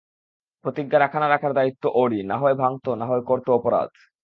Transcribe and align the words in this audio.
প্রতিজ্ঞা 0.65 0.97
রাখা 0.99 1.17
না-রাখার 1.19 1.53
দায়িত্ব 1.53 1.83
ওরই, 1.93 2.21
না 2.23 2.35
হয় 2.37 2.55
ভাঙত, 2.55 2.85
না 2.95 3.05
হয় 3.05 3.21
করত 3.21 3.47
অপরাধ। 3.49 3.89